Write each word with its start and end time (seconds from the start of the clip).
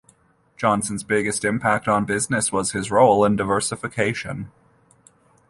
Johnson's 0.57 1.03
biggest 1.03 1.45
impact 1.45 1.87
on 1.87 2.01
the 2.01 2.05
business 2.07 2.51
was 2.51 2.71
his 2.71 2.89
role 2.89 3.23
in 3.23 3.35
diversification. 3.35 4.51